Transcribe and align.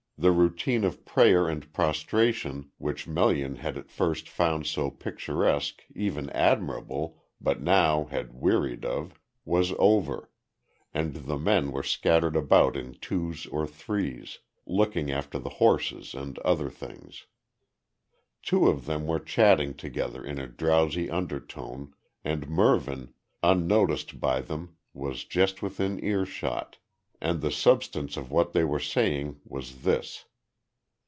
The 0.17 0.31
routine 0.31 0.83
of 0.83 1.03
prayer 1.03 1.49
and 1.49 1.73
prostration 1.73 2.69
which 2.77 3.07
Melian 3.07 3.55
had 3.55 3.75
at 3.75 3.89
first 3.89 4.29
found 4.29 4.67
so 4.67 4.91
picturesque, 4.91 5.81
even 5.95 6.29
admirable, 6.29 7.23
but 7.41 7.59
now 7.59 8.03
had 8.05 8.31
wearied 8.39 8.85
of 8.85 9.19
was 9.45 9.73
over, 9.79 10.29
and 10.93 11.15
the 11.25 11.39
men 11.39 11.71
were 11.71 11.81
scattered 11.81 12.35
about 12.35 12.75
in 12.77 12.93
twos 12.99 13.47
or 13.47 13.65
threes, 13.65 14.37
looking 14.67 15.09
after 15.09 15.39
the 15.39 15.49
horses 15.57 16.13
and 16.13 16.37
other 16.45 16.69
things. 16.69 17.25
Two 18.43 18.67
of 18.67 18.85
them 18.85 19.07
were 19.07 19.19
chatting 19.19 19.73
together 19.73 20.23
in 20.23 20.37
a 20.37 20.45
drowsy 20.45 21.09
undertone, 21.09 21.95
and 22.23 22.47
Mervyn, 22.47 23.11
unnoticed 23.41 24.19
by 24.19 24.41
them, 24.41 24.77
was 24.93 25.23
just 25.23 25.63
within 25.63 25.99
earshot, 26.05 26.77
and 27.23 27.41
the 27.41 27.51
substance 27.51 28.17
of 28.17 28.31
what 28.31 28.51
they 28.51 28.63
were 28.63 28.79
saying 28.79 29.39
was 29.45 29.83
this. 29.83 30.25